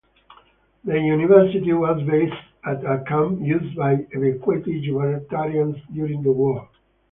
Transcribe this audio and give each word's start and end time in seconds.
The 0.83 0.99
university 0.99 1.71
was 1.73 2.01
based 2.07 2.33
at 2.65 2.83
a 2.83 3.03
camp 3.07 3.39
used 3.43 3.77
by 3.77 4.03
evacuated 4.09 4.81
Gibraltarians 4.83 5.79
during 5.93 6.23
the 6.23 6.31
war. 6.31 6.67